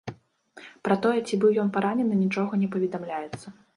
[0.87, 3.47] Пра тое, ці быў ён паранены, нічога не паведамляецца.